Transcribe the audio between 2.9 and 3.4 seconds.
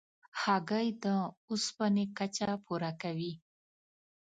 کوي.